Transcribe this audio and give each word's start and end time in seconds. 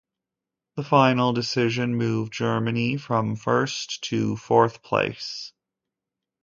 The 0.77 0.83
final 0.83 1.31
decision 1.31 1.93
moved 1.93 2.33
Germany 2.33 2.97
from 2.97 3.35
first 3.35 4.01
to 4.05 4.35
fourth 4.35 4.81
place. 4.81 5.53